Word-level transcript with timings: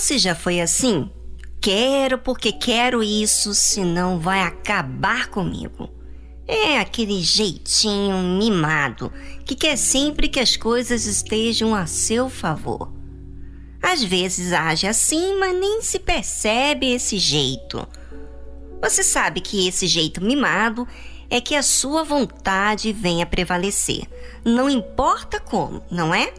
Você 0.00 0.16
já 0.16 0.34
foi 0.34 0.62
assim? 0.62 1.10
Quero 1.60 2.16
porque 2.16 2.52
quero 2.52 3.02
isso, 3.02 3.52
senão 3.52 4.18
vai 4.18 4.40
acabar 4.40 5.26
comigo. 5.26 5.90
É 6.48 6.78
aquele 6.78 7.20
jeitinho 7.20 8.16
mimado 8.38 9.12
que 9.44 9.54
quer 9.54 9.76
sempre 9.76 10.30
que 10.30 10.40
as 10.40 10.56
coisas 10.56 11.04
estejam 11.04 11.74
a 11.74 11.84
seu 11.84 12.30
favor. 12.30 12.90
Às 13.82 14.02
vezes 14.02 14.54
age 14.54 14.86
assim, 14.86 15.38
mas 15.38 15.54
nem 15.54 15.82
se 15.82 15.98
percebe 15.98 16.90
esse 16.90 17.18
jeito. 17.18 17.86
Você 18.80 19.02
sabe 19.02 19.42
que 19.42 19.68
esse 19.68 19.86
jeito 19.86 20.24
mimado 20.24 20.88
é 21.28 21.42
que 21.42 21.54
a 21.54 21.62
sua 21.62 22.02
vontade 22.04 22.90
venha 22.90 23.26
prevalecer, 23.26 24.08
não 24.42 24.68
importa 24.70 25.38
como, 25.38 25.82
não 25.90 26.14
é? 26.14 26.32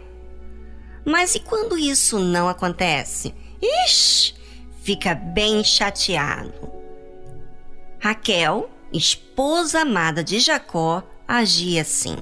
Mas 1.05 1.35
e 1.35 1.39
quando 1.39 1.77
isso 1.77 2.17
não 2.17 2.49
acontece? 2.49 3.35
Ixi, 3.61 4.33
fica 4.81 5.13
bem 5.13 5.63
chateado. 5.63 6.53
Raquel, 7.99 8.69
esposa 8.91 9.81
amada 9.81 10.23
de 10.23 10.39
Jacó, 10.39 11.03
agia 11.27 11.83
assim, 11.83 12.17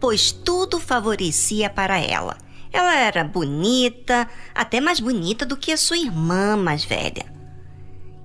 pois 0.00 0.32
tudo 0.32 0.80
favorecia 0.80 1.70
para 1.70 1.98
ela. 1.98 2.36
Ela 2.72 2.96
era 2.96 3.22
bonita, 3.22 4.28
até 4.52 4.80
mais 4.80 4.98
bonita 4.98 5.46
do 5.46 5.56
que 5.56 5.70
a 5.70 5.76
sua 5.76 5.96
irmã 5.96 6.56
mais 6.56 6.84
velha. 6.84 7.32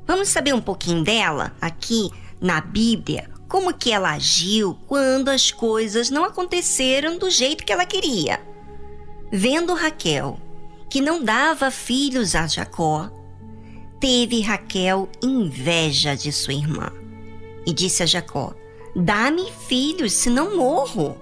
Vamos 0.08 0.30
saber 0.30 0.56
um 0.56 0.62
pouquinho 0.62 1.04
dela 1.04 1.54
aqui 1.62 2.10
na 2.42 2.60
Bíblia, 2.60 3.30
como 3.48 3.74
que 3.74 3.92
ela 3.92 4.14
agiu 4.14 4.76
quando 4.88 5.30
as 5.30 5.52
coisas 5.52 6.10
não 6.10 6.24
aconteceram 6.24 7.20
do 7.20 7.30
jeito 7.30 7.64
que 7.64 7.72
ela 7.72 7.86
queria. 7.86 8.42
Vendo 9.32 9.76
Raquel 9.76 10.40
que 10.90 11.02
não 11.02 11.24
dava 11.24 11.70
filhos 11.70 12.36
a 12.36 12.48
Jacó, 12.48 13.12
teve 14.00 14.42
Raquel 14.42 15.08
inveja 15.22 16.16
de 16.16 16.32
sua 16.32 16.54
irmã 16.54 16.92
e 17.66 17.74
disse 17.74 18.02
a 18.02 18.06
Jacó: 18.06 18.54
Dá-me 18.96 19.52
filhos, 19.68 20.14
senão 20.14 20.58
morro. 20.58 21.18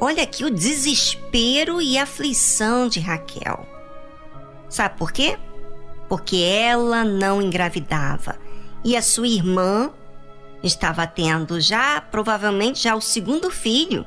Olha 0.00 0.22
aqui 0.22 0.44
o 0.44 0.50
desespero 0.50 1.80
e 1.80 1.98
aflição 1.98 2.88
de 2.88 3.00
Raquel. 3.00 3.66
Sabe 4.68 4.96
por 4.96 5.12
quê? 5.12 5.38
Porque 6.08 6.36
ela 6.36 7.04
não 7.04 7.40
engravidava 7.40 8.38
e 8.84 8.96
a 8.96 9.02
sua 9.02 9.28
irmã 9.28 9.92
estava 10.62 11.06
tendo 11.06 11.60
já, 11.60 12.00
provavelmente, 12.00 12.82
já 12.82 12.94
o 12.94 13.00
segundo 13.00 13.50
filho 13.50 14.04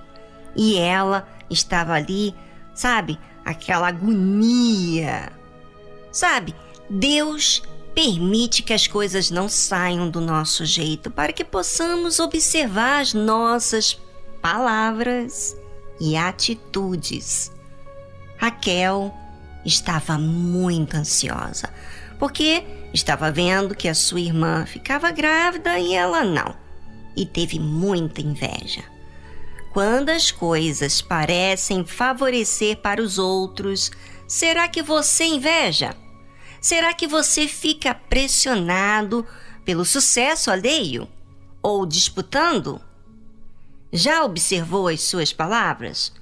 e 0.56 0.78
ela 0.78 1.28
estava 1.50 1.94
ali, 1.94 2.34
sabe, 2.73 3.19
aquela 3.46 3.90
agonia. 3.90 5.32
Sabe, 6.12 6.56
Deus 6.90 7.62
permite 7.94 8.64
que 8.64 8.74
as 8.74 8.88
coisas 8.88 9.30
não 9.30 9.48
saiam 9.48 10.10
do 10.10 10.20
nosso 10.20 10.66
jeito 10.66 11.12
para 11.12 11.32
que 11.32 11.46
possamos 11.46 12.20
observar 12.20 13.02
as 13.02 13.14
nossas 13.14 13.98
palavras 14.42 15.56
e 16.00 16.18
atitudes. 16.18 17.52
Raquel 18.38 19.16
estava 19.66 20.18
muito 20.18 20.98
ansiosa, 20.98 21.70
porque 22.20 22.64
estava 22.94 23.32
vendo 23.32 23.76
que 23.76 23.88
a 23.88 23.96
sua 23.96 24.20
irmã 24.20 24.66
ficava 24.66 25.12
grávida 25.12 25.80
e 25.80 25.94
ela 25.94 26.24
não, 26.24 26.56
e 27.16 27.26
teve 27.26 27.59
muita 27.59 28.22
inveja. 28.22 28.95
Quando 29.76 30.08
as 30.08 30.31
coisas 30.31 31.02
parecem 31.02 31.86
favorecer 31.86 32.78
para 32.78 33.02
os 33.02 33.19
outros, 33.19 33.91
será 34.25 34.69
que 34.69 34.81
você 34.81 35.25
inveja? 35.25 35.94
Será 36.62 36.94
que 36.94 37.06
você 37.06 37.46
fica 37.46 37.94
pressionado 37.94 39.28
pelo 39.66 39.84
sucesso 39.84 40.50
alheio? 40.50 41.09
Ou 41.62 41.86
disputando? 41.86 42.80
Já 43.91 44.24
observou 44.24 44.88
as 44.88 45.02
suas 45.02 45.34
palavras? 45.34 46.13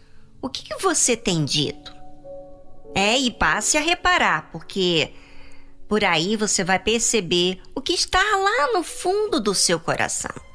O 0.41 0.49
que, 0.49 0.63
que 0.63 0.81
você 0.81 1.15
tem 1.15 1.45
dito? 1.45 1.93
É, 2.95 3.19
e 3.19 3.29
passe 3.29 3.77
a 3.77 3.81
reparar, 3.81 4.49
porque 4.51 5.13
por 5.87 6.03
aí 6.03 6.35
você 6.35 6.63
vai 6.63 6.79
perceber 6.79 7.61
o 7.75 7.81
que 7.83 7.93
está 7.93 8.17
lá 8.17 8.73
no 8.73 8.81
fundo 8.81 9.39
do 9.39 9.53
seu 9.53 9.79
coração. 9.79 10.52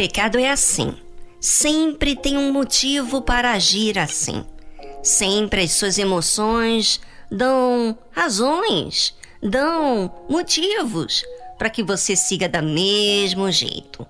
Pecado 0.00 0.38
é 0.38 0.50
assim. 0.50 0.94
Sempre 1.38 2.16
tem 2.16 2.38
um 2.38 2.50
motivo 2.50 3.20
para 3.20 3.52
agir 3.52 3.98
assim. 3.98 4.46
Sempre 5.02 5.60
as 5.60 5.72
suas 5.72 5.98
emoções 5.98 7.02
dão 7.30 7.98
razões, 8.10 9.14
dão 9.42 10.10
motivos 10.26 11.22
para 11.58 11.68
que 11.68 11.82
você 11.82 12.16
siga 12.16 12.48
da 12.48 12.62
mesmo 12.62 13.50
jeito. 13.52 14.06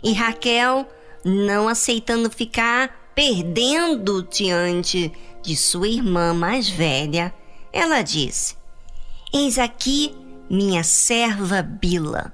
E 0.00 0.12
Raquel, 0.12 0.88
não 1.24 1.68
aceitando 1.68 2.30
ficar 2.30 3.10
perdendo 3.12 4.22
diante 4.30 5.10
de 5.42 5.56
sua 5.56 5.88
irmã 5.88 6.32
mais 6.34 6.68
velha, 6.68 7.34
ela 7.72 8.00
disse: 8.00 8.54
Eis 9.34 9.58
aqui 9.58 10.14
minha 10.48 10.84
serva 10.84 11.62
Bila. 11.62 12.32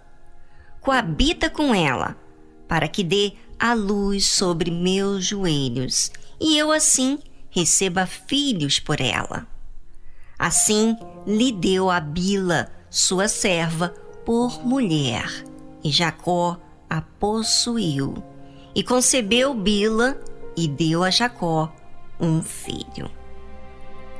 Coabita 0.83 1.49
com 1.49 1.75
ela 1.75 2.21
para 2.73 2.89
que 2.89 3.05
dê 3.05 3.35
a 3.59 3.75
luz 3.75 4.27
sobre 4.29 4.71
meus 4.71 5.27
joelhos 5.27 6.11
e 6.41 6.57
eu 6.57 6.73
assim 6.73 7.19
receba 7.51 8.07
filhos 8.07 8.81
por 8.81 8.99
ela. 8.99 9.47
Assim 10.39 10.97
lhe 11.27 11.53
deu 11.53 11.91
a 11.91 12.01
Bila, 12.01 12.73
sua 12.89 13.29
serva, 13.29 13.91
por 14.25 14.65
mulher, 14.65 15.45
e 15.85 15.91
Jacó 15.91 16.59
a 16.89 17.03
possuiu, 17.03 18.15
e 18.75 18.83
concebeu 18.83 19.53
Bila 19.53 20.19
e 20.57 20.67
deu 20.67 21.05
a 21.05 21.11
Jacó 21.11 21.71
um 22.19 22.41
filho. 22.41 23.11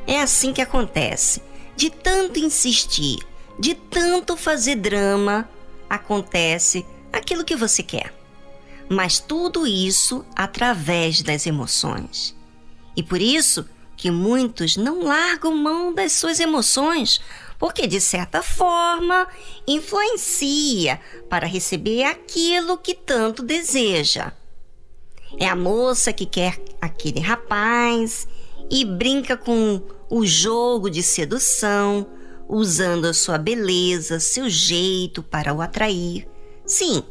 É 0.07 0.21
assim 0.21 0.53
que 0.53 0.61
acontece. 0.61 1.41
De 1.75 1.89
tanto 1.89 2.39
insistir, 2.39 3.19
de 3.59 3.75
tanto 3.75 4.37
fazer 4.37 4.75
drama, 4.75 5.49
acontece 5.89 6.85
aquilo 7.11 7.47
que 7.47 7.57
você 7.57 7.83
quer 7.83 8.21
mas 8.93 9.19
tudo 9.19 9.67
isso 9.67 10.25
através 10.37 11.23
das 11.23 11.47
emoções. 11.47 12.37
E 12.95 13.03
por 13.03 13.21
isso 13.21 13.67
que 13.97 14.11
muitos 14.11 14.77
não 14.77 15.03
largam 15.03 15.57
mão 15.57 15.95
das 15.95 16.13
suas 16.13 16.41
emoções, 16.41 17.21
porque 17.59 17.87
de 17.87 18.01
certa 18.01 18.43
forma 18.43 19.27
influencia 19.67 21.01
para 21.29 21.47
receber 21.47 22.05
aquilo 22.05 22.77
que 22.77 22.95
tanto 22.95 23.43
deseja. 23.43 24.33
É 25.39 25.49
a 25.49 25.57
moça 25.57 26.13
que 26.13 26.27
quer 26.27 26.61
aquele 26.81 27.21
rapaz 27.21 28.29
e 28.71 28.85
brinca 28.85 29.37
com 29.37 29.81
o 30.11 30.27
jogo 30.27 30.91
de 30.91 31.03
sedução, 31.03 32.07
usando 32.49 33.07
a 33.07 33.15
sua 33.15 33.39
beleza, 33.39 34.21
seu 34.21 34.51
jeito 34.51 35.23
para 35.23 35.55
o 35.55 35.63
atrair. 35.63 36.29
Sim, 36.67 37.03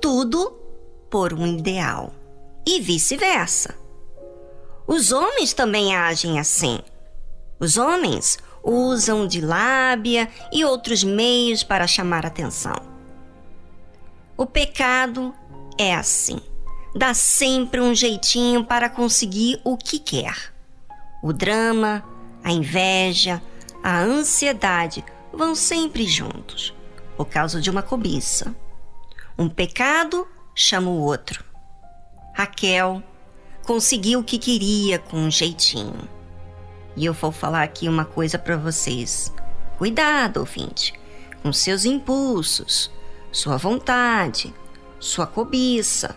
tudo 0.00 0.65
por 1.10 1.32
um 1.32 1.46
ideal, 1.46 2.12
e 2.66 2.80
vice-versa. 2.80 3.74
Os 4.86 5.12
homens 5.12 5.52
também 5.52 5.94
agem 5.94 6.38
assim. 6.38 6.78
Os 7.58 7.76
homens 7.76 8.38
usam 8.62 9.26
de 9.26 9.40
lábia 9.40 10.28
e 10.52 10.64
outros 10.64 11.04
meios 11.04 11.62
para 11.62 11.86
chamar 11.86 12.26
atenção. 12.26 12.76
O 14.36 14.44
pecado 14.44 15.34
é 15.78 15.94
assim. 15.94 16.40
Dá 16.94 17.14
sempre 17.14 17.80
um 17.80 17.94
jeitinho 17.94 18.64
para 18.64 18.88
conseguir 18.88 19.60
o 19.64 19.76
que 19.76 19.98
quer. 19.98 20.52
O 21.22 21.32
drama, 21.32 22.04
a 22.42 22.52
inveja, 22.52 23.42
a 23.82 24.00
ansiedade 24.00 25.04
vão 25.32 25.54
sempre 25.54 26.06
juntos, 26.06 26.74
por 27.16 27.26
causa 27.26 27.60
de 27.60 27.70
uma 27.70 27.82
cobiça. 27.82 28.54
Um 29.38 29.48
pecado 29.48 30.26
chama 30.56 30.90
o 30.90 31.02
outro. 31.02 31.44
Raquel 32.34 33.02
conseguiu 33.64 34.20
o 34.20 34.24
que 34.24 34.38
queria 34.38 34.98
com 34.98 35.18
um 35.18 35.30
jeitinho. 35.30 36.08
E 36.96 37.04
eu 37.04 37.12
vou 37.12 37.30
falar 37.30 37.62
aqui 37.62 37.88
uma 37.88 38.06
coisa 38.06 38.38
para 38.38 38.56
vocês. 38.56 39.32
Cuidado, 39.76 40.38
ouvinte, 40.38 40.94
com 41.42 41.52
seus 41.52 41.84
impulsos, 41.84 42.90
sua 43.30 43.58
vontade, 43.58 44.54
sua 44.98 45.26
cobiça, 45.26 46.16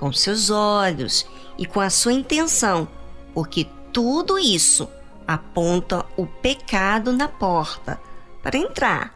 com 0.00 0.10
seus 0.12 0.48
olhos 0.48 1.26
e 1.58 1.66
com 1.66 1.80
a 1.80 1.90
sua 1.90 2.14
intenção, 2.14 2.88
porque 3.34 3.66
tudo 3.92 4.38
isso 4.38 4.88
aponta 5.26 6.06
o 6.16 6.26
pecado 6.26 7.12
na 7.12 7.28
porta 7.28 8.00
para 8.42 8.56
entrar. 8.56 9.14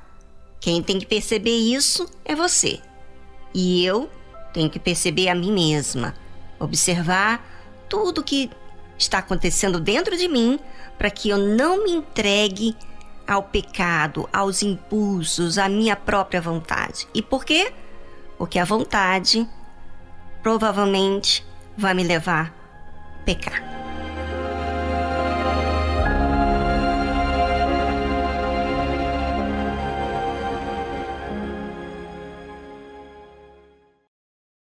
Quem 0.60 0.82
tem 0.82 0.98
que 0.98 1.06
perceber 1.06 1.56
isso 1.56 2.06
é 2.22 2.34
você. 2.34 2.80
E 3.54 3.82
eu 3.84 4.10
tenho 4.52 4.70
que 4.70 4.78
perceber 4.78 5.28
a 5.28 5.34
mim 5.34 5.52
mesma, 5.52 6.14
observar 6.58 7.44
tudo 7.88 8.22
que 8.22 8.50
está 8.98 9.18
acontecendo 9.18 9.80
dentro 9.80 10.16
de 10.16 10.28
mim 10.28 10.58
para 10.96 11.10
que 11.10 11.30
eu 11.30 11.38
não 11.38 11.84
me 11.84 11.92
entregue 11.92 12.76
ao 13.26 13.42
pecado, 13.42 14.28
aos 14.32 14.62
impulsos, 14.62 15.58
à 15.58 15.68
minha 15.68 15.96
própria 15.96 16.40
vontade. 16.40 17.08
E 17.14 17.22
por 17.22 17.44
quê? 17.44 17.72
Porque 18.38 18.58
a 18.58 18.64
vontade 18.64 19.48
provavelmente 20.42 21.44
vai 21.76 21.94
me 21.94 22.04
levar 22.04 22.54
a 23.20 23.24
pecar. 23.24 23.81